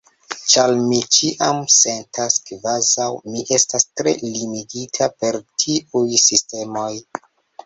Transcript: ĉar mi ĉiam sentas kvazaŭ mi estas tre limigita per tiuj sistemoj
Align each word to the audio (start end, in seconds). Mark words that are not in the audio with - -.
ĉar 0.51 0.71
mi 0.77 1.01
ĉiam 1.17 1.59
sentas 1.73 2.37
kvazaŭ 2.47 3.11
mi 3.35 3.45
estas 3.59 3.85
tre 4.01 4.15
limigita 4.31 5.11
per 5.21 5.39
tiuj 5.65 6.19
sistemoj 6.27 6.91